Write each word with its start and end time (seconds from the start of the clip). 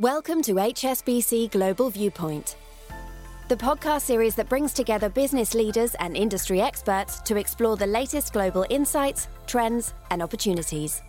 Welcome 0.00 0.42
to 0.42 0.54
HSBC 0.54 1.52
Global 1.52 1.88
Viewpoint, 1.88 2.56
the 3.48 3.54
podcast 3.54 4.00
series 4.00 4.34
that 4.34 4.48
brings 4.48 4.72
together 4.72 5.08
business 5.08 5.54
leaders 5.54 5.94
and 6.00 6.16
industry 6.16 6.60
experts 6.60 7.20
to 7.20 7.36
explore 7.36 7.76
the 7.76 7.86
latest 7.86 8.32
global 8.32 8.66
insights, 8.70 9.28
trends, 9.46 9.94
and 10.10 10.20
opportunities. 10.20 11.00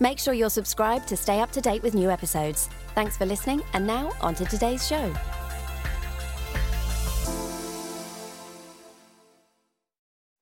Make 0.00 0.18
sure 0.18 0.32
you're 0.32 0.48
subscribed 0.48 1.06
to 1.08 1.18
stay 1.18 1.40
up 1.40 1.52
to 1.52 1.60
date 1.60 1.82
with 1.82 1.94
new 1.94 2.10
episodes. 2.10 2.70
Thanks 2.94 3.18
for 3.18 3.26
listening, 3.26 3.62
and 3.74 3.86
now 3.86 4.10
on 4.22 4.34
to 4.36 4.46
today's 4.46 4.88
show. 4.88 5.12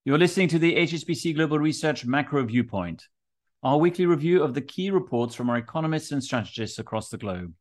You're 0.05 0.19
listening 0.19 0.46
to 0.51 0.61
the 0.61 0.77
HSBC 0.77 1.35
Global 1.35 1.59
Research 1.59 2.05
Macro 2.05 2.45
Viewpoint, 2.45 3.09
our 3.64 3.79
weekly 3.79 4.07
review 4.07 4.45
of 4.45 4.55
the 4.55 4.62
key 4.62 4.93
reports 4.93 5.35
from 5.35 5.51
our 5.51 5.57
economists 5.57 6.12
and 6.12 6.23
strategists 6.23 6.79
across 6.79 7.09
the 7.09 7.19
globe. 7.19 7.53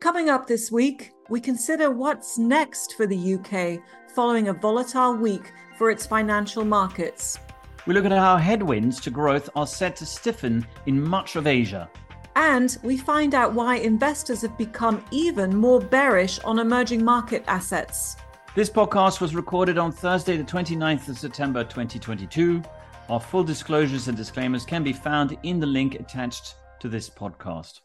Coming 0.00 0.28
up 0.28 0.46
this 0.46 0.70
week, 0.70 1.12
we 1.30 1.40
consider 1.40 1.90
what's 1.90 2.36
next 2.36 2.94
for 2.96 3.06
the 3.06 3.34
UK 3.34 3.82
following 4.14 4.48
a 4.48 4.52
volatile 4.52 5.16
week 5.16 5.52
for 5.78 5.90
its 5.90 6.06
financial 6.06 6.66
markets. 6.66 7.38
We 7.86 7.94
look 7.94 8.04
at 8.04 8.12
how 8.12 8.36
headwinds 8.36 9.00
to 9.00 9.10
growth 9.10 9.48
are 9.56 9.66
set 9.66 9.96
to 9.96 10.06
stiffen 10.06 10.66
in 10.84 11.02
much 11.02 11.34
of 11.36 11.46
Asia. 11.46 11.88
And 12.36 12.76
we 12.82 12.98
find 12.98 13.34
out 13.34 13.54
why 13.54 13.76
investors 13.76 14.42
have 14.42 14.58
become 14.58 15.02
even 15.10 15.56
more 15.56 15.80
bearish 15.80 16.38
on 16.40 16.58
emerging 16.58 17.02
market 17.02 17.42
assets. 17.46 18.16
This 18.54 18.68
podcast 18.68 19.20
was 19.20 19.34
recorded 19.34 19.78
on 19.78 19.92
Thursday, 19.92 20.36
the 20.36 20.44
29th 20.44 21.08
of 21.08 21.18
September 21.18 21.64
2022. 21.64 22.62
Our 23.08 23.20
full 23.20 23.44
disclosures 23.44 24.08
and 24.08 24.16
disclaimers 24.16 24.66
can 24.66 24.82
be 24.82 24.92
found 24.92 25.38
in 25.42 25.58
the 25.58 25.66
link 25.66 25.94
attached 25.94 26.56
to 26.80 26.88
this 26.90 27.08
podcast. 27.08 27.80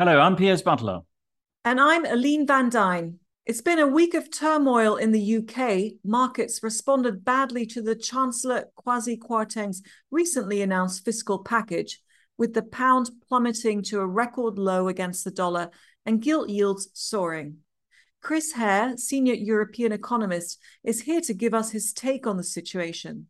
Hello, 0.00 0.18
I'm 0.18 0.34
Piers 0.34 0.62
Butler. 0.62 1.02
And 1.62 1.78
I'm 1.78 2.06
Aline 2.06 2.46
van 2.46 2.70
Duyn. 2.70 3.16
It's 3.44 3.60
been 3.60 3.78
a 3.78 3.86
week 3.86 4.14
of 4.14 4.30
turmoil 4.30 4.96
in 4.96 5.12
the 5.12 5.36
UK. 5.36 5.98
Markets 6.02 6.62
responded 6.62 7.22
badly 7.22 7.66
to 7.66 7.82
the 7.82 7.94
Chancellor 7.94 8.70
Kwasi 8.78 9.18
Kwarteng's 9.18 9.82
recently 10.10 10.62
announced 10.62 11.04
fiscal 11.04 11.40
package, 11.40 12.00
with 12.38 12.54
the 12.54 12.62
pound 12.62 13.10
plummeting 13.28 13.82
to 13.82 14.00
a 14.00 14.06
record 14.06 14.58
low 14.58 14.88
against 14.88 15.22
the 15.22 15.30
dollar 15.30 15.68
and 16.06 16.22
gilt 16.22 16.48
yields 16.48 16.88
soaring. 16.94 17.58
Chris 18.22 18.52
Hare, 18.52 18.96
senior 18.96 19.34
European 19.34 19.92
economist, 19.92 20.58
is 20.82 21.02
here 21.02 21.20
to 21.20 21.34
give 21.34 21.52
us 21.52 21.72
his 21.72 21.92
take 21.92 22.26
on 22.26 22.38
the 22.38 22.42
situation. 22.42 23.26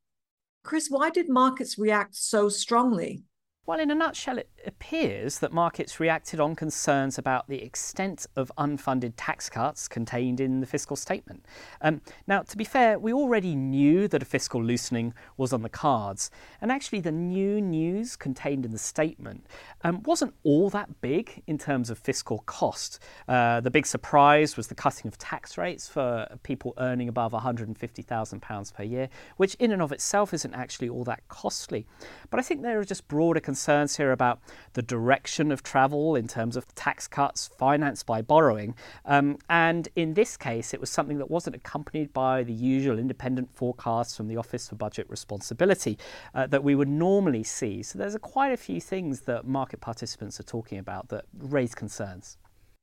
Chris, 0.62 0.86
why 0.88 1.10
did 1.10 1.28
markets 1.28 1.78
react 1.78 2.14
so 2.14 2.48
strongly? 2.48 3.24
Well, 3.70 3.78
in 3.78 3.92
a 3.92 3.94
nutshell, 3.94 4.36
it 4.38 4.48
appears 4.66 5.38
that 5.38 5.52
markets 5.52 6.00
reacted 6.00 6.40
on 6.40 6.56
concerns 6.56 7.18
about 7.18 7.46
the 7.46 7.62
extent 7.62 8.26
of 8.34 8.50
unfunded 8.58 9.12
tax 9.16 9.48
cuts 9.48 9.86
contained 9.86 10.40
in 10.40 10.58
the 10.58 10.66
fiscal 10.66 10.96
statement. 10.96 11.46
Um, 11.80 12.00
now, 12.26 12.42
to 12.42 12.56
be 12.56 12.64
fair, 12.64 12.98
we 12.98 13.12
already 13.12 13.54
knew 13.54 14.08
that 14.08 14.22
a 14.22 14.24
fiscal 14.24 14.60
loosening 14.60 15.14
was 15.36 15.52
on 15.52 15.62
the 15.62 15.68
cards, 15.68 16.32
and 16.60 16.72
actually, 16.72 17.00
the 17.00 17.12
new 17.12 17.60
news 17.60 18.16
contained 18.16 18.64
in 18.64 18.72
the 18.72 18.78
statement 18.78 19.46
um, 19.84 20.02
wasn't 20.02 20.34
all 20.42 20.68
that 20.70 21.00
big 21.00 21.40
in 21.46 21.56
terms 21.56 21.90
of 21.90 21.98
fiscal 21.98 22.40
cost. 22.46 22.98
Uh, 23.28 23.60
the 23.60 23.70
big 23.70 23.86
surprise 23.86 24.56
was 24.56 24.66
the 24.66 24.74
cutting 24.74 25.06
of 25.06 25.16
tax 25.16 25.56
rates 25.56 25.86
for 25.86 26.26
people 26.42 26.74
earning 26.78 27.08
above 27.08 27.30
£150,000 27.30 28.74
per 28.74 28.82
year, 28.82 29.08
which 29.36 29.54
in 29.60 29.70
and 29.70 29.80
of 29.80 29.92
itself 29.92 30.34
isn't 30.34 30.54
actually 30.54 30.88
all 30.88 31.04
that 31.04 31.20
costly. 31.28 31.86
But 32.30 32.40
I 32.40 32.42
think 32.42 32.62
there 32.62 32.80
are 32.80 32.84
just 32.84 33.06
broader 33.06 33.38
concerns 33.38 33.59
concerns 33.60 33.98
here 33.98 34.10
about 34.10 34.40
the 34.72 34.80
direction 34.80 35.52
of 35.52 35.62
travel 35.62 36.16
in 36.16 36.26
terms 36.26 36.56
of 36.56 36.74
tax 36.74 37.06
cuts 37.06 37.50
financed 37.58 38.06
by 38.06 38.22
borrowing. 38.22 38.74
Um, 39.04 39.36
and 39.50 39.86
in 39.94 40.14
this 40.14 40.38
case, 40.38 40.72
it 40.72 40.80
was 40.80 40.88
something 40.88 41.18
that 41.18 41.30
wasn't 41.30 41.56
accompanied 41.56 42.14
by 42.14 42.42
the 42.42 42.54
usual 42.54 42.98
independent 42.98 43.52
forecasts 43.52 44.16
from 44.16 44.28
the 44.28 44.38
Office 44.38 44.70
for 44.70 44.76
Budget 44.76 45.10
Responsibility 45.10 45.98
uh, 46.34 46.46
that 46.46 46.64
we 46.64 46.74
would 46.74 46.88
normally 46.88 47.44
see. 47.44 47.82
So 47.82 47.98
there's 47.98 48.14
a, 48.14 48.18
quite 48.18 48.52
a 48.52 48.56
few 48.56 48.80
things 48.80 49.20
that 49.22 49.46
market 49.46 49.82
participants 49.82 50.40
are 50.40 50.44
talking 50.44 50.78
about 50.78 51.10
that 51.10 51.26
raise 51.36 51.74
concerns. 51.74 52.38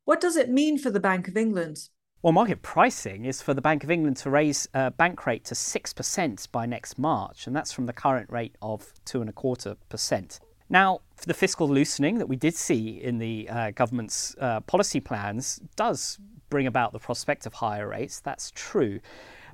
What 0.05 0.21
does 0.21 0.35
it 0.35 0.47
mean 0.47 0.77
for 0.77 0.91
the 0.91 0.99
Bank 0.99 1.27
of 1.27 1.35
England? 1.35 1.89
Well, 2.21 2.33
market 2.33 2.61
pricing 2.61 3.25
is 3.25 3.41
for 3.41 3.53
the 3.53 3.61
Bank 3.61 3.83
of 3.83 3.89
England 3.89 4.17
to 4.17 4.29
raise 4.29 4.67
uh, 4.75 4.91
bank 4.91 5.25
rate 5.25 5.45
to 5.45 5.55
6% 5.55 6.51
by 6.51 6.65
next 6.65 6.99
March, 6.99 7.47
and 7.47 7.55
that's 7.55 7.71
from 7.71 7.87
the 7.87 7.93
current 7.93 8.29
rate 8.31 8.55
of 8.61 8.93
2.25%. 9.05 10.39
Now, 10.69 11.01
the 11.25 11.33
fiscal 11.33 11.67
loosening 11.67 12.17
that 12.17 12.27
we 12.27 12.35
did 12.35 12.55
see 12.55 13.01
in 13.01 13.19
the 13.19 13.49
uh, 13.49 13.71
government's 13.71 14.35
uh, 14.39 14.59
policy 14.61 14.99
plans 14.99 15.61
does 15.75 16.19
bring 16.49 16.67
about 16.67 16.93
the 16.93 16.99
prospect 16.99 17.45
of 17.45 17.53
higher 17.53 17.87
rates. 17.87 18.19
That's 18.19 18.51
true. 18.51 18.99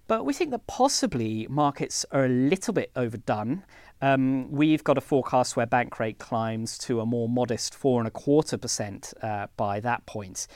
But 0.08 0.26
we 0.26 0.34
think 0.34 0.52
that 0.52 0.68
possibly 0.68 1.48
markets 1.50 2.06
are 2.12 2.26
a 2.26 2.30
little 2.30 2.74
bit 2.74 2.92
overdone. 2.96 3.64
Um, 4.02 4.52
we've 4.52 4.84
got 4.84 4.98
a 4.98 5.02
forecast 5.02 5.56
where 5.56 5.66
bank 5.66 5.98
rate 6.00 6.20
climbs 6.20 6.78
to 6.80 7.00
a 7.00 7.06
more 7.06 7.30
modest 7.30 7.74
four 7.74 8.02
and 8.02 8.08
a 8.08 8.12
quarter 8.12 8.58
percent 8.58 9.14
uh, 9.22 9.48
by 9.56 9.80
that 9.80 10.06
point. 10.06 10.48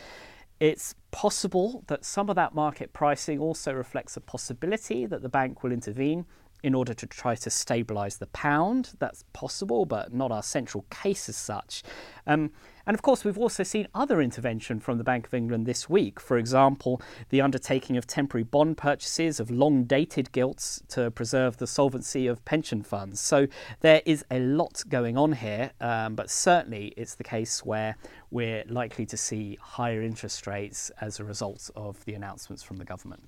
It's 0.60 0.96
possible 1.12 1.84
that 1.88 2.04
some 2.04 2.30
of 2.30 2.36
that 2.36 2.54
market 2.54 2.92
pricing 2.92 3.40
also 3.40 3.72
reflects 3.72 4.18
a 4.18 4.22
possibility 4.22 5.06
that 5.06 5.22
the 5.22 5.30
bank 5.30 5.64
will 5.64 5.72
intervene 5.72 6.26
in 6.64 6.74
order 6.74 6.94
to 6.94 7.08
try 7.08 7.36
to 7.36 7.50
stabilise 7.50 8.20
the 8.20 8.28
pound. 8.28 8.92
That's 9.00 9.24
possible, 9.34 9.86
but 9.86 10.14
not 10.14 10.32
our 10.32 10.44
central 10.44 10.86
case 10.90 11.30
as 11.30 11.38
such. 11.38 11.84
Um, 12.26 12.52
and 12.88 12.96
of 12.96 13.02
course, 13.02 13.26
we've 13.26 13.38
also 13.38 13.64
seen 13.64 13.90
other 13.94 14.22
intervention 14.22 14.80
from 14.80 14.98
the 14.98 15.04
Bank 15.04 15.28
of 15.28 15.34
England 15.34 15.66
this 15.66 15.90
week. 15.90 16.22
For 16.22 16.38
example, 16.38 17.02
the 17.30 17.42
undertaking 17.42 17.98
of 17.98 18.08
temporary 18.08 18.46
bond 18.46 18.78
purchases 18.78 19.42
of 19.42 19.52
long 19.52 19.84
dated 19.84 20.32
gilts 20.32 20.82
to 20.90 21.12
preserve 21.12 21.58
the 21.58 21.68
solvency 21.68 22.28
of 22.28 22.44
pension 22.46 22.82
funds. 22.82 23.20
So 23.20 23.48
there 23.82 24.02
is 24.06 24.24
a 24.32 24.40
lot 24.40 24.84
going 24.88 25.18
on 25.18 25.34
here, 25.34 25.72
um, 25.82 26.16
but 26.16 26.30
certainly 26.30 26.94
it's 26.96 27.16
the 27.16 27.26
case 27.26 27.66
where 27.66 27.98
we're 28.32 28.64
likely 28.70 29.06
to 29.08 29.18
see 29.18 29.58
higher 29.62 30.02
interest 30.02 30.48
rates 30.48 30.90
as 31.02 31.20
a 31.20 31.26
result 31.26 31.70
of 31.76 32.04
the 32.06 32.14
announcements 32.14 32.64
from 32.64 32.78
the 32.78 32.86
government. 32.86 33.28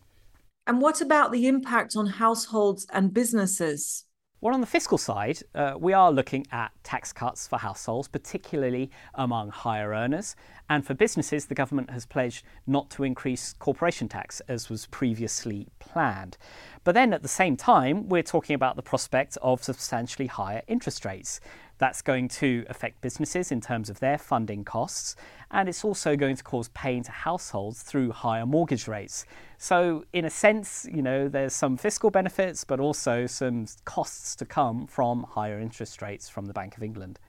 And 0.70 0.84
what 0.84 1.02
about 1.02 1.32
the 1.32 1.48
impact 1.48 1.96
on 1.96 2.06
households 2.06 2.86
and 2.94 3.12
businesses? 3.12 4.06
Well, 4.40 4.54
on 4.54 4.62
the 4.62 4.68
fiscal 4.68 5.00
side, 5.00 5.40
uh, 5.56 5.74
we 5.80 5.94
are 5.94 6.12
looking 6.12 6.46
at 6.52 6.72
tax 6.84 7.12
cuts 7.12 7.48
for 7.48 7.58
households, 7.58 8.08
particularly 8.08 8.92
among 9.16 9.50
higher 9.50 9.90
earners. 9.96 10.36
And 10.70 10.86
for 10.86 10.94
businesses, 10.94 11.48
the 11.48 11.56
government 11.56 11.90
has 11.90 12.06
pledged 12.06 12.46
not 12.68 12.92
to 12.92 13.04
increase 13.04 13.54
corporation 13.54 14.08
tax 14.08 14.42
as 14.48 14.70
was 14.70 14.86
previously 14.86 15.70
planned. 15.80 16.38
But 16.84 16.94
then 16.94 17.14
at 17.14 17.24
the 17.24 17.28
same 17.28 17.58
time, 17.58 18.08
we're 18.08 18.22
talking 18.22 18.54
about 18.54 18.76
the 18.76 18.84
prospect 18.84 19.40
of 19.42 19.64
substantially 19.64 20.28
higher 20.28 20.62
interest 20.68 21.04
rates. 21.04 21.40
That's 21.80 22.02
going 22.02 22.28
to 22.28 22.66
affect 22.70 23.02
businesses 23.02 23.52
in 23.52 23.62
terms 23.62 23.90
of 23.90 24.00
their 24.00 24.18
funding 24.18 24.64
costs, 24.64 25.16
and 25.50 25.68
it's 25.68 25.84
also 25.84 26.16
going 26.16 26.36
to 26.36 26.44
cause 26.44 26.70
pain 26.70 27.04
to 27.04 27.12
households 27.12 27.82
through 27.82 28.12
higher 28.12 28.46
mortgage 28.46 28.88
rates. 28.88 29.26
So, 29.58 30.06
in 30.14 30.26
a 30.26 30.30
sense, 30.30 30.86
you 30.92 31.02
know, 31.02 31.28
there's 31.28 31.54
some 31.54 31.78
fiscal 31.78 32.12
benefits, 32.12 32.64
but 32.64 32.80
also 32.80 33.26
some 33.28 33.66
costs 33.86 34.36
to 34.36 34.46
come 34.46 34.88
from 34.88 35.24
higher 35.24 35.60
interest 35.60 36.02
rates 36.02 36.30
from 36.30 36.46
the 36.46 36.54
Bank 36.54 36.78
of 36.78 36.84
England. 36.84 37.20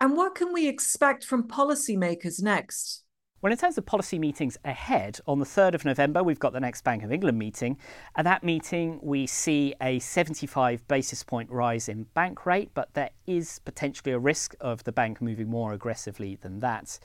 And 0.00 0.16
what 0.16 0.34
can 0.34 0.52
we 0.52 0.66
expect 0.66 1.24
from 1.24 1.46
policymakers 1.46 2.42
next? 2.42 3.04
Well, 3.42 3.50
in 3.50 3.56
terms 3.56 3.78
of 3.78 3.86
policy 3.86 4.18
meetings 4.18 4.58
ahead, 4.66 5.18
on 5.26 5.38
the 5.38 5.46
3rd 5.46 5.74
of 5.74 5.86
November, 5.86 6.22
we've 6.22 6.38
got 6.38 6.52
the 6.52 6.60
next 6.60 6.84
Bank 6.84 7.02
of 7.02 7.10
England 7.10 7.38
meeting. 7.38 7.78
At 8.14 8.26
that 8.26 8.44
meeting, 8.44 8.98
we 9.02 9.26
see 9.26 9.74
a 9.80 9.98
75 9.98 10.86
basis 10.88 11.22
point 11.22 11.50
rise 11.50 11.88
in 11.88 12.02
bank 12.12 12.44
rate, 12.44 12.72
but 12.74 12.92
there 12.92 13.08
is 13.26 13.58
potentially 13.60 14.12
a 14.12 14.18
risk 14.18 14.54
of 14.60 14.84
the 14.84 14.92
bank 14.92 15.22
moving 15.22 15.48
more 15.48 15.72
aggressively 15.72 16.36
than 16.42 16.58
that. 16.58 16.98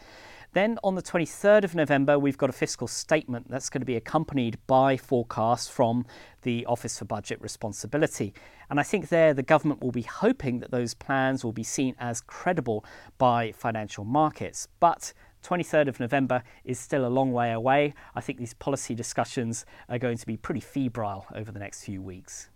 Then 0.51 0.77
on 0.83 0.95
the 0.95 1.01
23rd 1.01 1.63
of 1.63 1.73
November, 1.73 2.19
we've 2.19 2.37
got 2.37 2.49
a 2.49 2.53
fiscal 2.53 2.87
statement 2.87 3.49
that's 3.49 3.69
going 3.69 3.81
to 3.81 3.85
be 3.85 3.95
accompanied 3.95 4.57
by 4.67 4.97
forecasts 4.97 5.69
from 5.69 6.05
the 6.41 6.65
Office 6.65 6.99
for 6.99 7.05
Budget 7.05 7.41
Responsibility. 7.41 8.33
And 8.69 8.77
I 8.77 8.83
think 8.83 9.07
there 9.07 9.33
the 9.33 9.41
government 9.41 9.81
will 9.81 9.91
be 9.91 10.01
hoping 10.01 10.59
that 10.59 10.71
those 10.71 10.93
plans 10.93 11.45
will 11.45 11.53
be 11.53 11.63
seen 11.63 11.95
as 11.97 12.19
credible 12.19 12.83
by 13.17 13.53
financial 13.53 14.03
markets. 14.03 14.67
But 14.81 15.13
23rd 15.45 15.87
of 15.87 15.99
November 15.99 16.43
is 16.63 16.79
still 16.79 17.05
a 17.05 17.07
long 17.07 17.31
way 17.31 17.51
away. 17.51 17.93
I 18.15 18.21
think 18.21 18.39
these 18.39 18.53
policy 18.53 18.95
discussions 18.95 19.65
are 19.87 19.99
going 19.99 20.17
to 20.17 20.25
be 20.25 20.37
pretty 20.37 20.59
febrile 20.59 21.27
over 21.35 21.51
the 21.51 21.59
next 21.59 21.83
few 21.83 22.01
weeks. 22.01 22.49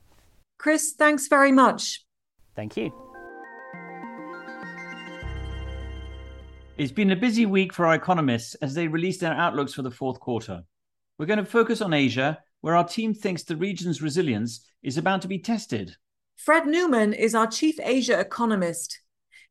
Chris, 0.58 0.94
thanks 0.98 1.28
very 1.28 1.52
much. 1.52 2.06
Thank 2.56 2.76
you. 2.76 2.92
It's 6.78 6.92
been 6.92 7.12
a 7.12 7.16
busy 7.16 7.46
week 7.46 7.74
for 7.74 7.86
our 7.86 7.96
economists 7.96 8.56
as 8.56 8.74
they 8.74 8.88
release 8.88 9.18
their 9.20 9.34
outlooks 9.34 9.74
for 9.74 9.82
the 9.82 9.92
fourth 9.92 10.20
quarter. 10.20 10.64
We're 11.18 11.26
going 11.26 11.40
to 11.40 11.46
focus 11.46 11.82
on 11.82 11.94
Asia, 11.94 12.40
where 12.62 12.76
our 12.76 12.88
team 12.88 13.14
thinks 13.14 13.44
the 13.44 13.58
region's 13.58 14.02
resilience 14.02 14.66
is 14.82 14.98
about 14.98 15.22
to 15.24 15.28
be 15.28 15.40
tested. 15.40 15.96
Fred 16.38 16.66
Neumann 16.66 17.12
is 17.12 17.36
our 17.36 17.48
chief 17.48 17.78
Asia 17.84 18.18
economist. 18.18 19.02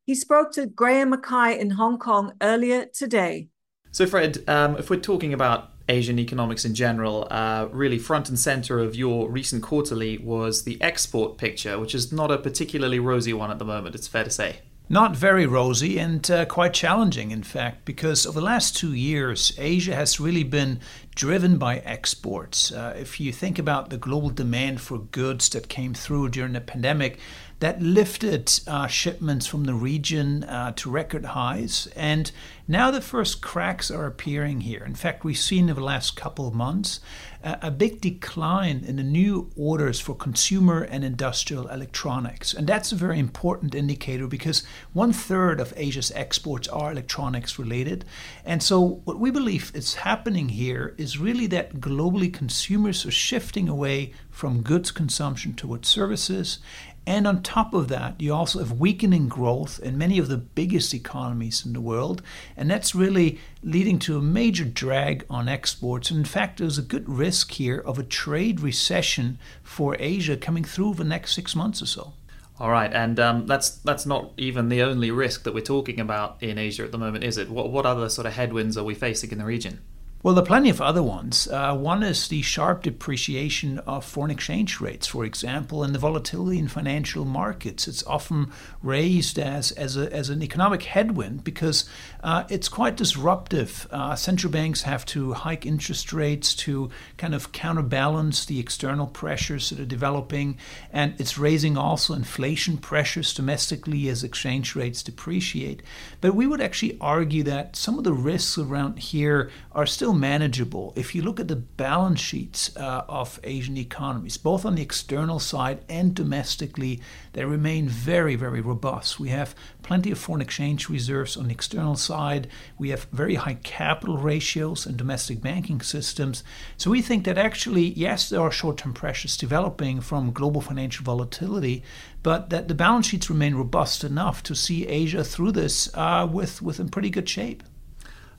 He 0.09 0.15
spoke 0.15 0.51
to 0.53 0.65
Graham 0.65 1.11
Mackay 1.11 1.59
in 1.59 1.69
Hong 1.69 1.99
Kong 1.99 2.33
earlier 2.41 2.85
today. 2.85 3.49
So, 3.91 4.07
Fred, 4.07 4.43
um, 4.49 4.75
if 4.77 4.89
we're 4.89 4.99
talking 4.99 5.35
about 5.35 5.69
Asian 5.87 6.17
economics 6.17 6.65
in 6.65 6.73
general, 6.73 7.27
uh, 7.29 7.67
really 7.71 7.99
front 7.99 8.27
and 8.27 8.39
center 8.39 8.79
of 8.79 8.95
your 8.95 9.29
recent 9.29 9.61
quarterly 9.61 10.17
was 10.17 10.63
the 10.63 10.81
export 10.81 11.37
picture, 11.37 11.77
which 11.77 11.93
is 11.93 12.11
not 12.11 12.31
a 12.31 12.39
particularly 12.39 12.97
rosy 12.97 13.33
one 13.33 13.51
at 13.51 13.59
the 13.59 13.65
moment, 13.65 13.93
it's 13.93 14.07
fair 14.07 14.23
to 14.23 14.31
say. 14.31 14.61
Not 14.91 15.15
very 15.15 15.45
rosy 15.45 15.99
and 15.99 16.31
uh, 16.31 16.45
quite 16.45 16.73
challenging, 16.73 17.29
in 17.29 17.43
fact, 17.43 17.85
because 17.85 18.25
over 18.25 18.39
the 18.39 18.45
last 18.47 18.75
two 18.75 18.95
years, 18.95 19.53
Asia 19.59 19.93
has 19.93 20.19
really 20.19 20.43
been 20.43 20.79
driven 21.13 21.59
by 21.59 21.77
exports. 21.77 22.71
Uh, 22.71 22.95
if 22.97 23.19
you 23.19 23.31
think 23.31 23.59
about 23.59 23.91
the 23.91 23.97
global 23.97 24.31
demand 24.31 24.81
for 24.81 24.97
goods 24.97 25.47
that 25.49 25.69
came 25.69 25.93
through 25.93 26.29
during 26.29 26.53
the 26.53 26.61
pandemic, 26.61 27.19
that 27.59 27.81
lifted 27.81 28.51
uh, 28.67 28.87
shipments 28.87 29.45
from 29.45 29.65
the 29.65 29.73
region 29.73 30.43
uh, 30.45 30.71
to 30.77 30.89
record 30.89 31.25
highs. 31.25 31.87
And 31.95 32.31
now 32.67 32.89
the 32.89 33.01
first 33.01 33.41
cracks 33.41 33.91
are 33.91 34.05
appearing 34.05 34.61
here. 34.61 34.83
In 34.85 34.95
fact, 34.95 35.23
we've 35.23 35.37
seen 35.37 35.69
over 35.69 35.79
the 35.79 35.85
last 35.85 36.15
couple 36.15 36.47
of 36.47 36.53
months 36.53 37.01
uh, 37.43 37.55
a 37.61 37.71
big 37.71 37.99
decline 37.99 38.83
in 38.85 38.97
the 38.97 39.03
new 39.03 39.49
orders 39.57 39.99
for 39.99 40.13
consumer 40.13 40.81
and 40.83 41.03
industrial 41.03 41.67
electronics. 41.67 42.53
And 42.53 42.67
that's 42.67 42.91
a 42.91 42.95
very 42.95 43.17
important 43.17 43.73
indicator 43.73 44.27
because 44.27 44.63
one 44.93 45.13
third 45.13 45.59
of 45.59 45.73
Asia's 45.75 46.11
exports 46.15 46.67
are 46.67 46.91
electronics 46.91 47.57
related. 47.57 48.05
And 48.45 48.61
so, 48.61 49.01
what 49.03 49.19
we 49.19 49.31
believe 49.31 49.71
is 49.73 49.95
happening 49.95 50.49
here 50.49 50.93
is 50.97 51.17
really 51.17 51.47
that 51.47 51.79
globally 51.79 52.31
consumers 52.31 53.05
are 53.05 53.11
shifting 53.11 53.67
away 53.67 54.13
from 54.29 54.61
goods 54.61 54.91
consumption 54.91 55.53
towards 55.53 55.87
services 55.87 56.59
and 57.05 57.25
on 57.25 57.41
top 57.41 57.73
of 57.73 57.87
that, 57.87 58.21
you 58.21 58.33
also 58.33 58.59
have 58.59 58.79
weakening 58.79 59.27
growth 59.27 59.79
in 59.79 59.97
many 59.97 60.19
of 60.19 60.27
the 60.27 60.37
biggest 60.37 60.93
economies 60.93 61.65
in 61.65 61.73
the 61.73 61.81
world. 61.81 62.21
And 62.55 62.69
that's 62.69 62.93
really 62.93 63.39
leading 63.63 63.99
to 63.99 64.17
a 64.17 64.21
major 64.21 64.65
drag 64.65 65.25
on 65.29 65.49
exports. 65.49 66.11
And 66.11 66.19
in 66.19 66.25
fact, 66.25 66.59
there's 66.59 66.77
a 66.77 66.83
good 66.83 67.09
risk 67.09 67.51
here 67.51 67.79
of 67.79 67.97
a 67.97 68.03
trade 68.03 68.59
recession 68.59 69.39
for 69.63 69.95
Asia 69.99 70.37
coming 70.37 70.63
through 70.63 70.95
the 70.95 71.03
next 71.03 71.33
six 71.33 71.55
months 71.55 71.81
or 71.81 71.87
so. 71.87 72.13
All 72.59 72.69
right, 72.69 72.91
and 72.91 73.17
um, 73.21 73.47
that's 73.47 73.69
that's 73.69 74.05
not 74.05 74.33
even 74.35 74.67
the 74.67 74.83
only 74.83 75.11
risk 75.11 75.43
that 75.43 75.53
we're 75.53 75.61
talking 75.61 75.97
about 75.97 76.43
in 76.43 76.57
Asia 76.57 76.83
at 76.83 76.91
the 76.91 76.97
moment, 76.97 77.23
is 77.23 77.37
it? 77.37 77.49
What 77.49 77.71
what 77.71 77.85
other 77.85 78.09
sort 78.09 78.27
of 78.27 78.33
headwinds 78.33 78.77
are 78.77 78.83
we 78.83 78.95
facing 78.95 79.31
in 79.31 79.37
the 79.37 79.45
region? 79.45 79.79
Well, 80.21 80.33
there 80.33 80.43
are 80.43 80.47
plenty 80.47 80.69
of 80.69 80.81
other 80.81 81.01
ones. 81.01 81.47
Uh, 81.47 81.73
one 81.77 82.03
is 82.03 82.27
the 82.27 82.41
sharp 82.41 82.83
depreciation 82.83 83.79
of 83.79 84.03
foreign 84.03 84.31
exchange 84.31 84.81
rates, 84.81 85.07
for 85.07 85.23
example, 85.23 85.81
and 85.81 85.95
the 85.95 85.99
volatility 85.99 86.59
in 86.59 86.67
financial 86.67 87.23
markets. 87.23 87.87
It's 87.87 88.05
often 88.05 88.51
raised 88.83 89.39
as, 89.39 89.71
as, 89.71 89.95
a, 89.95 90.11
as 90.11 90.29
an 90.29 90.43
economic 90.43 90.83
headwind 90.83 91.45
because 91.45 91.89
uh, 92.21 92.43
it's 92.49 92.67
quite 92.67 92.97
disruptive. 92.97 93.87
Uh, 93.91 94.13
central 94.17 94.51
banks 94.51 94.81
have 94.81 95.05
to 95.05 95.31
hike 95.31 95.65
interest 95.65 96.11
rates 96.11 96.53
to 96.55 96.89
kind 97.15 97.33
of 97.33 97.53
counterbalance 97.53 98.43
the 98.43 98.59
external 98.59 99.07
pressures 99.07 99.69
that 99.69 99.79
are 99.79 99.85
developing, 99.85 100.57
and 100.91 101.13
it's 101.17 101.37
raising 101.37 101.77
also 101.77 102.13
inflation 102.13 102.75
pressures 102.75 103.33
domestically 103.33 104.09
as 104.09 104.25
exchange 104.25 104.75
rates 104.75 105.01
depreciate. 105.01 105.81
But 106.19 106.35
we 106.35 106.45
would 106.45 106.59
actually 106.59 106.97
argue 106.99 107.43
that 107.43 107.77
some 107.77 107.97
of 107.97 108.03
the 108.03 108.11
risks 108.11 108.57
around 108.57 108.99
here 108.99 109.49
are 109.71 109.85
still 109.85 110.08
still 110.09 110.17
manageable 110.17 110.91
if 110.95 111.13
you 111.13 111.21
look 111.21 111.39
at 111.39 111.47
the 111.47 111.55
balance 111.55 112.19
sheets 112.19 112.75
uh, 112.77 113.03
of 113.07 113.39
Asian 113.43 113.77
economies, 113.77 114.37
both 114.37 114.65
on 114.65 114.73
the 114.73 114.81
external 114.81 115.37
side 115.37 115.83
and 115.87 116.15
domestically. 116.15 116.99
They 117.33 117.45
remain 117.45 117.87
very, 117.87 118.35
very 118.35 118.59
robust. 118.59 119.19
We 119.19 119.29
have 119.29 119.53
plenty 119.83 120.09
of 120.09 120.17
foreign 120.17 120.41
exchange 120.41 120.89
reserves 120.89 121.37
on 121.37 121.45
the 121.45 121.53
external 121.53 121.95
side. 121.95 122.47
We 122.79 122.89
have 122.89 123.03
very 123.11 123.35
high 123.35 123.59
capital 123.61 124.17
ratios 124.17 124.87
in 124.87 124.97
domestic 124.97 125.41
banking 125.41 125.81
systems. 125.81 126.43
So 126.75 126.89
we 126.89 127.03
think 127.03 127.23
that 127.25 127.37
actually, 127.37 127.89
yes, 127.93 128.29
there 128.29 128.41
are 128.41 128.51
short 128.51 128.77
term 128.77 128.93
pressures 128.93 129.37
developing 129.37 130.01
from 130.01 130.31
global 130.31 130.61
financial 130.61 131.05
volatility, 131.05 131.83
but 132.23 132.49
that 132.49 132.67
the 132.67 132.73
balance 132.73 133.05
sheets 133.05 133.29
remain 133.29 133.53
robust 133.53 134.03
enough 134.03 134.41
to 134.41 134.55
see 134.55 134.87
Asia 134.87 135.23
through 135.23 135.51
this 135.51 135.87
uh, 135.93 136.27
with, 136.29 136.63
with 136.63 136.79
in 136.79 136.89
pretty 136.89 137.11
good 137.11 137.29
shape. 137.29 137.61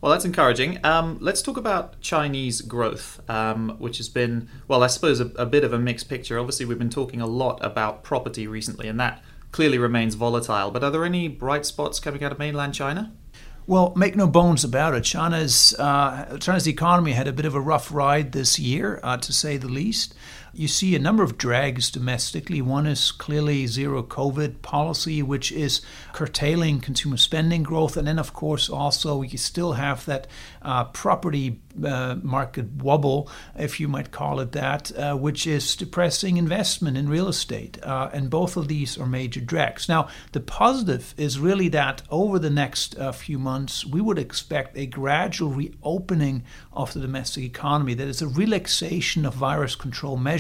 Well, 0.00 0.12
that's 0.12 0.25
encouraging. 0.25 0.82
Um, 0.82 1.19
let's 1.20 1.43
talk 1.43 1.58
about 1.58 2.00
Chinese 2.00 2.62
growth, 2.62 3.20
um, 3.29 3.76
which 3.79 3.99
has 3.99 4.08
been, 4.08 4.49
well, 4.67 4.82
I 4.82 4.87
suppose 4.87 5.20
a, 5.20 5.26
a, 5.37 5.44
bit 5.44 5.62
of 5.62 5.75
a 5.75 5.79
mixed 5.79 6.08
picture. 6.08 6.38
Obviously, 6.38 6.64
we've 6.64 6.79
been 6.79 6.88
talking 6.88 7.20
a 7.20 7.26
lot 7.26 7.58
about 7.62 8.02
property 8.02 8.47
recently, 8.47 8.88
and 8.88 8.99
that 8.99 9.23
clearly 9.52 9.76
remains 9.76 10.14
volatile. 10.14 10.70
But 10.70 10.82
are 10.82 10.91
there 10.91 11.05
any 11.05 11.29
bright 11.29 11.67
spots 11.67 12.00
coming 12.00 12.25
out 12.25 12.32
of 12.32 12.38
mainland 12.38 12.73
China? 12.73 13.12
Well, 13.67 13.93
make 13.94 14.17
no 14.17 14.26
bones 14.26 14.64
about 14.64 14.94
it. 14.94 15.05
China's 15.05 15.75
uh, 15.79 16.38
China's 16.41 16.67
economy 16.67 17.12
had 17.12 17.29
a 17.29 17.32
bit 17.32 17.44
of 17.44 17.55
a 17.55 17.61
rough 17.61 17.93
ride 17.93 18.32
this 18.32 18.58
year, 18.58 19.00
uh, 19.02 19.19
to 19.19 19.32
say 19.32 19.58
the 19.58 19.69
least. 19.69 20.14
You 20.52 20.67
see 20.67 20.97
a 20.97 20.99
number 20.99 21.23
of 21.23 21.38
drags 21.38 21.91
domestically. 21.91 22.61
One 22.61 22.87
is 22.87 23.12
clearly 23.12 23.67
zero 23.67 24.02
COVID 24.02 24.62
policy, 24.62 25.23
which 25.23 25.52
is 25.52 25.81
curtailing 26.12 26.81
consumer 26.81 27.17
spending 27.17 27.62
growth. 27.62 27.97
And 27.97 28.08
then, 28.08 28.19
of 28.19 28.32
course, 28.32 28.69
also 28.69 29.23
you 29.23 29.38
still 29.38 29.75
have 29.75 30.05
that 30.06 30.26
uh, 30.62 30.85
property 30.87 31.61
uh, 31.85 32.17
market 32.20 32.67
wobble, 32.82 33.31
if 33.56 33.79
you 33.79 33.87
might 33.87 34.11
call 34.11 34.41
it 34.41 34.50
that, 34.52 34.91
uh, 34.99 35.14
which 35.14 35.47
is 35.47 35.76
depressing 35.76 36.37
investment 36.37 36.97
in 36.97 37.08
real 37.08 37.29
estate. 37.29 37.79
Uh, 37.85 38.11
and 38.12 38.29
both 38.29 38.56
of 38.56 38.67
these 38.67 38.99
are 38.99 39.06
major 39.06 39.41
drags. 39.41 39.88
Now, 39.88 40.08
the 40.32 40.41
positive 40.41 41.14
is 41.17 41.38
really 41.38 41.69
that 41.69 42.02
over 42.11 42.41
the 42.41 42.50
next 42.50 42.99
uh, 42.99 43.12
few 43.12 43.38
months, 43.38 43.87
we 43.87 44.00
would 44.00 44.19
expect 44.19 44.76
a 44.76 44.87
gradual 44.87 45.50
reopening 45.50 46.43
of 46.73 46.93
the 46.93 47.00
domestic 47.00 47.44
economy. 47.44 47.94
That 47.94 48.08
is 48.08 48.20
a 48.20 48.29
relaxation 48.29 49.25
of 49.25 49.35
virus 49.35 49.76
control 49.76 50.17
measures. 50.17 50.39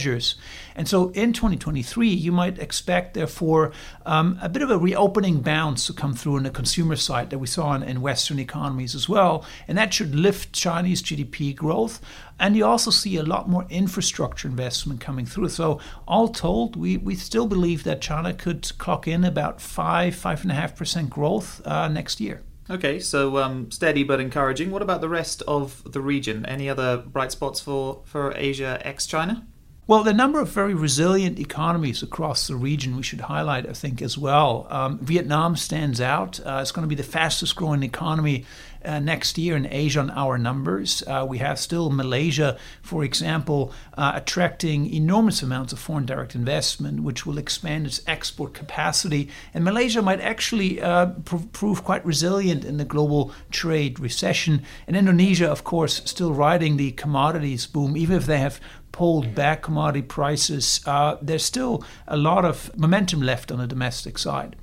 And 0.74 0.88
so 0.88 1.10
in 1.10 1.32
2023, 1.32 2.08
you 2.08 2.32
might 2.32 2.58
expect, 2.58 3.14
therefore, 3.14 3.72
um, 4.06 4.38
a 4.40 4.48
bit 4.48 4.62
of 4.62 4.70
a 4.70 4.78
reopening 4.78 5.40
bounce 5.40 5.86
to 5.86 5.92
come 5.92 6.14
through 6.14 6.36
on 6.36 6.44
the 6.44 6.50
consumer 6.50 6.96
side 6.96 7.30
that 7.30 7.38
we 7.38 7.46
saw 7.46 7.74
in, 7.74 7.82
in 7.82 8.00
Western 8.00 8.38
economies 8.38 8.94
as 8.94 9.08
well. 9.08 9.44
And 9.68 9.76
that 9.76 9.92
should 9.92 10.14
lift 10.14 10.52
Chinese 10.52 11.02
GDP 11.02 11.54
growth. 11.54 12.00
And 12.38 12.56
you 12.56 12.64
also 12.64 12.90
see 12.90 13.16
a 13.16 13.22
lot 13.22 13.48
more 13.48 13.66
infrastructure 13.68 14.48
investment 14.48 15.00
coming 15.00 15.26
through. 15.26 15.50
So, 15.50 15.80
all 16.08 16.28
told, 16.28 16.76
we, 16.76 16.96
we 16.96 17.14
still 17.14 17.46
believe 17.46 17.84
that 17.84 18.00
China 18.00 18.32
could 18.32 18.70
clock 18.78 19.06
in 19.06 19.24
about 19.24 19.60
5, 19.60 20.14
5.5% 20.14 21.08
growth 21.10 21.60
uh, 21.66 21.88
next 21.88 22.20
year. 22.20 22.42
Okay, 22.70 23.00
so 23.00 23.38
um, 23.38 23.68
steady 23.72 24.04
but 24.04 24.20
encouraging. 24.20 24.70
What 24.70 24.80
about 24.80 25.00
the 25.00 25.08
rest 25.08 25.42
of 25.48 25.82
the 25.92 26.00
region? 26.00 26.46
Any 26.46 26.68
other 26.68 26.98
bright 26.98 27.32
spots 27.32 27.58
for, 27.58 28.02
for 28.04 28.32
Asia 28.36 28.80
ex 28.84 29.06
China? 29.06 29.44
Well, 29.90 30.04
the 30.04 30.14
number 30.14 30.38
of 30.38 30.48
very 30.50 30.72
resilient 30.72 31.40
economies 31.40 32.00
across 32.00 32.46
the 32.46 32.54
region 32.54 32.96
we 32.96 33.02
should 33.02 33.22
highlight, 33.22 33.68
I 33.68 33.72
think, 33.72 34.00
as 34.00 34.16
well. 34.16 34.68
Um, 34.70 35.00
Vietnam 35.00 35.56
stands 35.56 36.00
out. 36.00 36.38
Uh, 36.38 36.60
it's 36.62 36.70
going 36.70 36.84
to 36.84 36.88
be 36.88 36.94
the 36.94 37.02
fastest 37.02 37.56
growing 37.56 37.82
economy 37.82 38.44
uh, 38.84 39.00
next 39.00 39.36
year 39.36 39.56
in 39.56 39.66
Asia 39.66 40.00
on 40.00 40.10
our 40.10 40.38
numbers. 40.38 41.02
Uh, 41.06 41.26
we 41.28 41.38
have 41.38 41.58
still 41.58 41.90
Malaysia, 41.90 42.56
for 42.82 43.04
example, 43.04 43.72
uh, 43.98 44.12
attracting 44.14 44.92
enormous 44.92 45.42
amounts 45.42 45.72
of 45.72 45.78
foreign 45.78 46.06
direct 46.06 46.34
investment, 46.34 47.00
which 47.00 47.26
will 47.26 47.36
expand 47.36 47.86
its 47.86 48.00
export 48.06 48.54
capacity. 48.54 49.28
And 49.52 49.64
Malaysia 49.64 50.00
might 50.00 50.20
actually 50.20 50.80
uh, 50.80 51.06
pr- 51.24 51.36
prove 51.52 51.84
quite 51.84 52.06
resilient 52.06 52.64
in 52.64 52.76
the 52.76 52.84
global 52.84 53.32
trade 53.50 53.98
recession. 53.98 54.62
And 54.86 54.96
Indonesia, 54.96 55.50
of 55.50 55.64
course, 55.64 56.00
still 56.04 56.32
riding 56.32 56.76
the 56.76 56.92
commodities 56.92 57.66
boom, 57.66 57.96
even 57.96 58.16
if 58.16 58.26
they 58.26 58.38
have 58.38 58.60
pulled 59.00 59.34
back 59.34 59.62
commodity 59.62 60.02
prices, 60.02 60.82
uh, 60.84 61.16
there's 61.22 61.42
still 61.42 61.82
a 62.06 62.18
lot 62.18 62.44
of 62.44 62.70
momentum 62.76 63.22
left 63.22 63.50
on 63.50 63.56
the 63.56 63.66
domestic 63.66 64.18
side. 64.18 64.54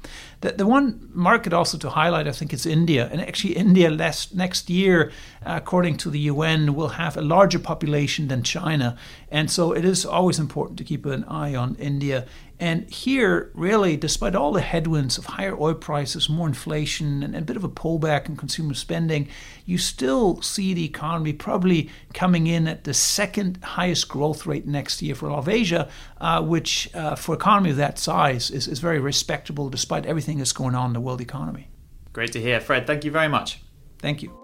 The, 0.41 0.51
the 0.51 0.67
one 0.67 1.09
market 1.13 1.51
also 1.51 1.77
to 1.79 1.89
highlight, 1.89 2.27
I 2.27 2.31
think, 2.31 2.53
is 2.53 2.65
India. 2.65 3.09
And 3.11 3.21
actually, 3.21 3.55
India 3.55 3.89
last, 3.89 4.35
next 4.35 4.69
year, 4.69 5.11
according 5.43 5.97
to 5.97 6.09
the 6.09 6.19
UN, 6.19 6.75
will 6.75 6.89
have 6.89 7.17
a 7.17 7.21
larger 7.21 7.59
population 7.59 8.27
than 8.27 8.43
China. 8.43 8.97
And 9.31 9.49
so 9.49 9.71
it 9.71 9.83
is 9.83 10.05
always 10.05 10.37
important 10.37 10.77
to 10.77 10.83
keep 10.83 11.05
an 11.05 11.23
eye 11.25 11.55
on 11.55 11.75
India 11.75 12.27
and 12.59 12.89
here, 12.89 13.51
really, 13.53 13.97
despite 13.97 14.33
all 14.33 14.51
the 14.51 14.61
headwinds 14.61 15.19
of 15.19 15.25
higher 15.25 15.55
oil 15.55 15.75
prices, 15.75 16.27
more 16.27 16.47
inflation, 16.47 17.21
and 17.21 17.35
a 17.35 17.41
bit 17.41 17.55
of 17.55 17.63
a 17.63 17.69
pullback 17.69 18.27
in 18.27 18.35
consumer 18.35 18.73
spending, 18.73 19.27
you 19.67 19.77
still 19.77 20.41
see 20.41 20.73
the 20.73 20.83
economy 20.83 21.33
probably 21.33 21.91
coming 22.15 22.47
in 22.47 22.67
at 22.67 22.83
the 22.83 22.95
second 22.95 23.59
highest 23.61 24.09
growth 24.09 24.47
rate 24.47 24.65
next 24.65 25.03
year 25.03 25.13
for 25.13 25.29
all 25.29 25.39
of 25.39 25.47
Asia, 25.47 25.87
uh, 26.19 26.41
which 26.41 26.89
uh, 26.95 27.13
for 27.13 27.35
an 27.35 27.41
economy 27.41 27.69
of 27.69 27.77
that 27.77 27.99
size 27.99 28.49
is, 28.49 28.67
is 28.67 28.79
very 28.79 28.99
respectable 28.99 29.69
despite 29.69 30.07
everything 30.07 30.26
that's 30.35 30.51
going 30.51 30.75
on 30.75 30.87
in 30.87 30.93
the 30.93 30.99
world 30.99 31.21
economy. 31.21 31.69
Great 32.11 32.33
to 32.33 32.41
hear. 32.41 32.59
Fred, 32.59 32.85
thank 32.85 33.05
you 33.05 33.11
very 33.11 33.29
much. 33.29 33.61
Thank 33.99 34.21
you. 34.21 34.37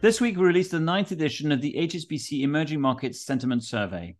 This 0.00 0.20
week, 0.20 0.36
we 0.36 0.44
released 0.44 0.70
the 0.70 0.80
ninth 0.80 1.10
edition 1.10 1.50
of 1.50 1.60
the 1.60 1.72
HSBC 1.72 2.42
Emerging 2.42 2.80
Markets 2.80 3.24
Sentiment 3.24 3.64
Survey. 3.64 4.16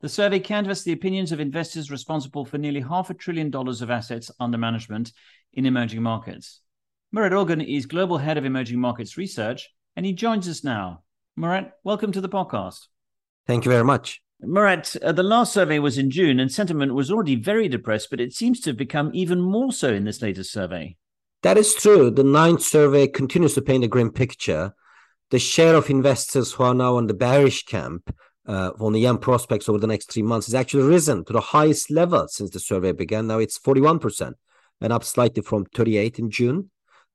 The 0.00 0.08
survey 0.08 0.40
canvassed 0.40 0.84
the 0.84 0.92
opinions 0.92 1.32
of 1.32 1.40
investors 1.40 1.90
responsible 1.90 2.44
for 2.44 2.58
nearly 2.58 2.80
half 2.80 3.08
a 3.10 3.14
trillion 3.14 3.50
dollars 3.50 3.80
of 3.80 3.90
assets 3.90 4.30
under 4.38 4.58
management 4.58 5.12
in 5.54 5.64
emerging 5.64 6.02
markets. 6.02 6.60
Murat 7.12 7.32
Ulgen 7.32 7.64
is 7.64 7.86
Global 7.86 8.18
Head 8.18 8.36
of 8.36 8.44
Emerging 8.44 8.80
Markets 8.80 9.16
Research, 9.16 9.70
and 9.96 10.04
he 10.04 10.12
joins 10.12 10.48
us 10.48 10.62
now. 10.62 11.02
Murat, 11.36 11.72
welcome 11.84 12.12
to 12.12 12.20
the 12.20 12.28
podcast. 12.28 12.88
Thank 13.46 13.64
you 13.64 13.70
very 13.70 13.84
much. 13.84 14.20
Murat, 14.40 14.94
uh, 15.02 15.12
the 15.12 15.22
last 15.22 15.52
survey 15.52 15.78
was 15.78 15.98
in 15.98 16.10
June 16.10 16.38
and 16.38 16.50
sentiment 16.50 16.94
was 16.94 17.10
already 17.10 17.34
very 17.34 17.68
depressed, 17.68 18.08
but 18.10 18.20
it 18.20 18.32
seems 18.32 18.60
to 18.60 18.70
have 18.70 18.76
become 18.76 19.10
even 19.12 19.40
more 19.40 19.72
so 19.72 19.92
in 19.92 20.04
this 20.04 20.22
latest 20.22 20.52
survey. 20.52 20.96
That 21.42 21.58
is 21.58 21.74
true. 21.74 22.10
The 22.10 22.24
ninth 22.24 22.62
survey 22.62 23.08
continues 23.08 23.54
to 23.54 23.62
paint 23.62 23.84
a 23.84 23.88
grim 23.88 24.10
picture. 24.10 24.74
The 25.30 25.38
share 25.38 25.74
of 25.74 25.90
investors 25.90 26.52
who 26.52 26.64
are 26.64 26.74
now 26.74 26.96
on 26.96 27.06
the 27.06 27.14
bearish 27.14 27.64
camp 27.64 28.14
uh, 28.46 28.70
on 28.80 28.92
the 28.92 29.00
yen 29.00 29.18
prospects 29.18 29.68
over 29.68 29.78
the 29.78 29.86
next 29.86 30.12
three 30.12 30.22
months 30.22 30.46
has 30.46 30.54
actually 30.54 30.84
risen 30.84 31.24
to 31.26 31.32
the 31.32 31.40
highest 31.40 31.90
level 31.90 32.26
since 32.28 32.50
the 32.50 32.60
survey 32.60 32.92
began. 32.92 33.26
Now 33.26 33.38
it's 33.38 33.58
41% 33.58 34.34
and 34.80 34.92
up 34.92 35.04
slightly 35.04 35.42
from 35.42 35.66
38 35.66 36.18
in 36.18 36.30
June. 36.30 36.70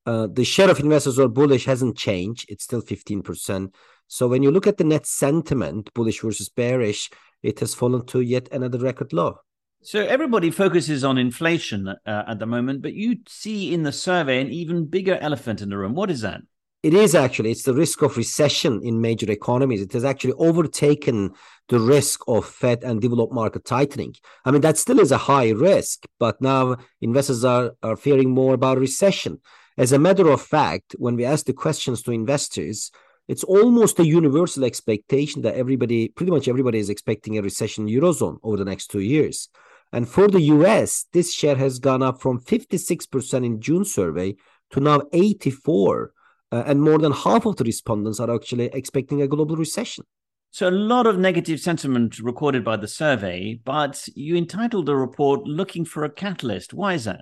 Uh, 0.05 0.27
the 0.31 0.43
share 0.43 0.69
of 0.69 0.79
investors 0.79 1.15
who 1.15 1.23
are 1.23 1.29
bullish 1.29 1.65
hasn't 1.65 1.97
changed. 1.97 2.45
It's 2.49 2.65
still 2.65 2.81
15%. 2.81 3.73
So 4.13 4.27
when 4.27 4.43
you 4.43 4.51
look 4.51 4.67
at 4.67 4.77
the 4.77 4.83
net 4.83 5.07
sentiment, 5.07 5.91
bullish 5.95 6.21
versus 6.21 6.47
bearish, 6.47 7.09
it 7.41 7.59
has 7.61 7.73
fallen 7.73 8.05
to 8.05 8.21
yet 8.21 8.47
another 8.51 8.77
record 8.77 9.11
low. 9.11 9.39
So 9.81 10.05
everybody 10.05 10.51
focuses 10.51 11.03
on 11.03 11.17
inflation 11.17 11.87
uh, 11.87 12.23
at 12.27 12.37
the 12.37 12.45
moment, 12.45 12.83
but 12.83 12.93
you 12.93 13.17
see 13.27 13.73
in 13.73 13.81
the 13.81 13.91
survey 13.91 14.39
an 14.39 14.51
even 14.51 14.85
bigger 14.85 15.17
elephant 15.17 15.63
in 15.63 15.69
the 15.69 15.79
room. 15.79 15.95
What 15.95 16.11
is 16.11 16.21
that? 16.21 16.41
It 16.83 16.93
is 16.93 17.15
actually. 17.15 17.49
It's 17.49 17.63
the 17.63 17.73
risk 17.73 18.03
of 18.03 18.15
recession 18.15 18.81
in 18.83 19.01
major 19.01 19.31
economies. 19.31 19.81
It 19.81 19.93
has 19.93 20.05
actually 20.05 20.33
overtaken 20.33 21.31
the 21.69 21.79
risk 21.79 22.21
of 22.27 22.45
Fed 22.45 22.83
and 22.83 23.01
developed 23.01 23.33
market 23.33 23.65
tightening. 23.65 24.13
I 24.45 24.51
mean, 24.51 24.61
that 24.61 24.77
still 24.77 24.99
is 24.99 25.11
a 25.11 25.17
high 25.17 25.49
risk, 25.49 26.05
but 26.19 26.39
now 26.39 26.77
investors 27.01 27.43
are, 27.43 27.71
are 27.81 27.95
fearing 27.95 28.29
more 28.29 28.53
about 28.53 28.77
recession. 28.77 29.41
As 29.75 29.91
a 29.91 29.97
matter 29.97 30.29
of 30.29 30.39
fact, 30.39 30.95
when 30.99 31.15
we 31.15 31.25
ask 31.25 31.47
the 31.47 31.53
questions 31.53 32.03
to 32.03 32.11
investors, 32.11 32.91
it's 33.27 33.43
almost 33.43 33.99
a 33.99 34.05
universal 34.05 34.65
expectation 34.65 35.41
that 35.43 35.55
everybody, 35.55 36.09
pretty 36.09 36.31
much 36.31 36.47
everybody, 36.47 36.79
is 36.79 36.89
expecting 36.89 37.37
a 37.37 37.41
recession 37.41 37.87
in 37.87 38.01
Eurozone 38.01 38.37
over 38.43 38.57
the 38.57 38.65
next 38.65 38.87
two 38.87 38.99
years. 38.99 39.49
And 39.93 40.09
for 40.09 40.27
the 40.27 40.41
US, 40.41 41.05
this 41.13 41.33
share 41.33 41.55
has 41.55 41.79
gone 41.79 42.01
up 42.01 42.21
from 42.21 42.41
56% 42.41 43.45
in 43.45 43.61
June 43.61 43.85
survey 43.85 44.35
to 44.71 44.79
now 44.79 45.01
84 45.13 46.11
uh, 46.51 46.63
and 46.65 46.81
more 46.81 46.99
than 46.99 47.11
half 47.11 47.45
of 47.45 47.55
the 47.55 47.63
respondents 47.63 48.19
are 48.19 48.33
actually 48.33 48.65
expecting 48.73 49.21
a 49.21 49.27
global 49.27 49.55
recession. 49.55 50.03
So, 50.51 50.69
a 50.69 50.71
lot 50.71 51.07
of 51.07 51.17
negative 51.17 51.59
sentiment 51.59 52.19
recorded 52.19 52.63
by 52.63 52.77
the 52.77 52.87
survey, 52.87 53.59
but 53.65 54.07
you 54.13 54.35
entitled 54.35 54.85
the 54.85 54.95
report 54.95 55.47
Looking 55.47 55.83
for 55.83 56.03
a 56.03 56.11
Catalyst. 56.11 56.71
Why 56.71 56.93
is 56.93 57.05
that? 57.05 57.21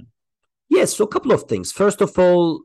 Yes, 0.71 0.95
so 0.95 1.03
a 1.03 1.07
couple 1.07 1.33
of 1.33 1.43
things. 1.43 1.73
First 1.73 1.99
of 1.99 2.17
all, 2.17 2.61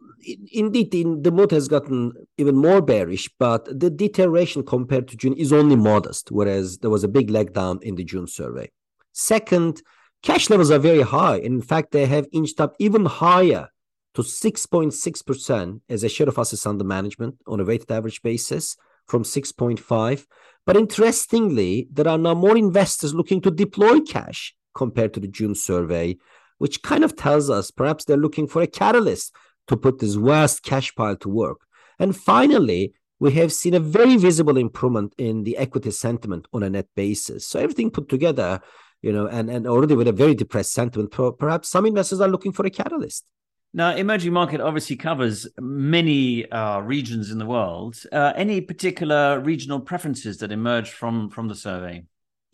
indeed, 0.53 0.93
the 0.93 1.33
mood 1.33 1.51
has 1.51 1.67
gotten 1.67 2.13
even 2.39 2.55
more 2.55 2.81
bearish, 2.81 3.29
but 3.37 3.65
the 3.65 3.91
deterioration 3.91 4.65
compared 4.65 5.09
to 5.09 5.17
June 5.17 5.35
is 5.35 5.53
only 5.53 5.75
modest, 5.75 6.31
whereas 6.31 6.79
there 6.79 6.91
was 6.91 7.03
a 7.03 7.09
big 7.09 7.31
leg 7.31 7.53
down 7.53 7.81
in 7.83 7.97
the 7.97 8.05
June 8.05 8.29
survey. 8.29 8.71
Second, 9.13 9.83
cash 10.23 10.49
levels 10.51 10.71
are 10.71 10.79
very 10.79 11.03
high. 11.03 11.39
In 11.39 11.61
fact, 11.61 11.91
they 11.91 12.07
have 12.07 12.29
inched 12.33 12.61
up 12.61 12.77
even 12.79 13.07
higher 13.07 13.71
to 14.15 14.23
6.6% 14.23 15.81
as 15.89 16.05
a 16.05 16.09
share 16.09 16.29
of 16.29 16.39
assets 16.39 16.65
under 16.65 16.85
management 16.85 17.35
on 17.49 17.59
a 17.59 17.65
weighted 17.65 17.91
average 17.91 18.23
basis 18.23 18.77
from 19.09 19.25
6.5. 19.25 20.27
But 20.65 20.77
interestingly, 20.77 21.89
there 21.93 22.07
are 22.07 22.19
now 22.19 22.35
more 22.35 22.57
investors 22.57 23.15
looking 23.15 23.41
to 23.41 23.51
deploy 23.51 23.99
cash 23.99 24.55
compared 24.77 25.13
to 25.15 25.21
the 25.21 25.29
June 25.29 25.57
survey, 25.57 26.17
which 26.59 26.83
kind 26.83 27.05
of 27.05 27.17
tells 27.17 27.51
us 27.51 27.71
perhaps 27.71 28.05
they're 28.05 28.17
looking 28.17 28.47
for 28.47 28.63
a 28.63 28.67
catalyst 28.67 29.35
to 29.69 29.77
put 29.77 29.99
this 29.99 30.15
vast 30.15 30.63
cash 30.63 30.95
pile 30.95 31.17
to 31.17 31.29
work. 31.29 31.59
And 31.99 32.17
finally, 32.17 32.95
we 33.19 33.33
have 33.33 33.53
seen 33.53 33.75
a 33.75 33.81
very 33.81 34.17
visible 34.17 34.57
improvement 34.57 35.15
in 35.19 35.45
the 35.45 35.57
equity 35.57 35.91
sentiment 35.91 36.47
on 36.53 36.63
a 36.63 36.71
net 36.71 36.89
basis. 36.95 37.47
So 37.47 37.59
everything 37.59 37.91
put 37.91 38.09
together, 38.09 38.61
you 39.03 39.13
know, 39.13 39.27
and, 39.27 39.49
and 39.51 39.67
already 39.67 39.95
with 39.95 40.09
a 40.09 40.13
very 40.13 40.35
depressed 40.35 40.73
sentiment, 40.73 41.15
perhaps 41.39 41.69
some 41.69 41.87
investors 41.87 42.21
are 42.21 42.29
looking 42.29 42.53
for 42.53 42.67
a 42.67 42.71
catalyst. 42.71 43.25
Now, 43.73 43.95
emerging 43.95 44.33
market 44.33 44.61
obviously 44.61 44.97
covers 44.97 45.47
many 45.59 46.51
uh, 46.51 46.81
regions 46.81 47.31
in 47.31 47.39
the 47.39 47.45
world. 47.45 47.97
Uh, 48.11 48.33
any 48.35 48.61
particular 48.61 49.41
regional 49.41 49.81
preferences 49.81 50.39
that 50.39 50.51
emerge 50.51 50.91
from 50.91 51.29
from 51.29 51.49
the 51.49 51.55
survey? 51.55 52.05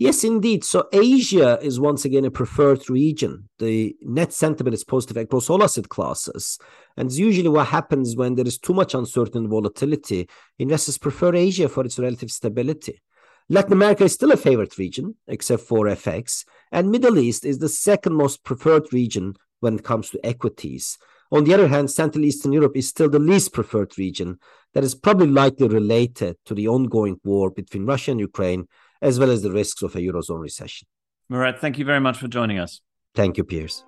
Yes, 0.02 0.24
indeed. 0.24 0.64
So 0.64 0.88
Asia 0.92 1.60
is 1.62 1.78
once 1.78 2.04
again 2.04 2.24
a 2.24 2.30
preferred 2.32 2.90
region. 2.90 3.48
The 3.60 3.94
net 4.02 4.32
sentiment 4.32 4.74
is 4.74 4.82
positive 4.82 5.16
across 5.16 5.48
all 5.48 5.62
asset 5.62 5.88
classes. 5.88 6.58
And 6.96 7.12
usually 7.12 7.48
what 7.48 7.68
happens 7.68 8.16
when 8.16 8.34
there 8.34 8.44
is 8.44 8.58
too 8.58 8.74
much 8.74 8.94
uncertainty 8.94 9.38
and 9.38 9.48
volatility. 9.48 10.28
Investors 10.58 10.98
prefer 10.98 11.36
Asia 11.36 11.68
for 11.68 11.84
its 11.84 12.00
relative 12.00 12.32
stability. 12.32 13.00
Latin 13.48 13.74
America 13.74 14.02
is 14.02 14.12
still 14.14 14.32
a 14.32 14.36
favorite 14.36 14.76
region, 14.76 15.14
except 15.28 15.62
for 15.62 15.86
FX. 15.86 16.46
And 16.72 16.90
Middle 16.90 17.18
East 17.18 17.44
is 17.44 17.58
the 17.60 17.68
second 17.68 18.14
most 18.14 18.42
preferred 18.42 18.92
region 18.92 19.34
when 19.60 19.76
it 19.76 19.84
comes 19.84 20.10
to 20.10 20.26
equities. 20.26 20.98
On 21.30 21.44
the 21.44 21.54
other 21.54 21.68
hand, 21.68 21.92
Central 21.92 22.24
Eastern 22.24 22.52
Europe 22.52 22.76
is 22.76 22.88
still 22.88 23.08
the 23.08 23.20
least 23.20 23.52
preferred 23.52 23.96
region 23.96 24.40
that 24.74 24.82
is 24.82 24.96
probably 24.96 25.28
likely 25.28 25.68
related 25.68 26.38
to 26.46 26.54
the 26.54 26.66
ongoing 26.66 27.20
war 27.22 27.52
between 27.52 27.86
Russia 27.86 28.10
and 28.10 28.18
Ukraine, 28.18 28.66
as 29.02 29.18
well 29.18 29.30
as 29.30 29.42
the 29.42 29.52
risks 29.52 29.82
of 29.82 29.94
a 29.96 29.98
Eurozone 29.98 30.40
recession. 30.40 30.88
Murat, 31.28 31.60
thank 31.60 31.78
you 31.78 31.84
very 31.84 32.00
much 32.00 32.16
for 32.16 32.28
joining 32.28 32.58
us. 32.58 32.80
Thank 33.14 33.36
you, 33.36 33.44
Piers. 33.44 33.84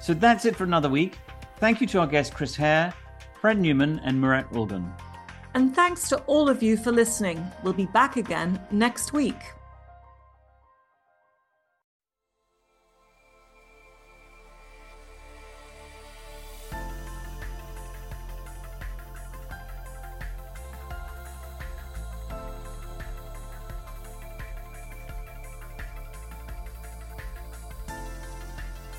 So 0.00 0.14
that's 0.14 0.44
it 0.44 0.56
for 0.56 0.64
another 0.64 0.88
week. 0.88 1.18
Thank 1.58 1.80
you 1.80 1.86
to 1.88 2.00
our 2.00 2.06
guests 2.06 2.34
Chris 2.34 2.56
Hare, 2.56 2.92
Fred 3.40 3.58
Neumann, 3.58 4.00
and 4.00 4.20
Murat 4.20 4.50
Ulgen. 4.52 4.90
And 5.54 5.74
thanks 5.74 6.08
to 6.08 6.18
all 6.24 6.48
of 6.48 6.62
you 6.62 6.76
for 6.76 6.92
listening. 6.92 7.44
We'll 7.62 7.72
be 7.72 7.86
back 7.86 8.16
again 8.16 8.60
next 8.70 9.12
week. 9.12 9.36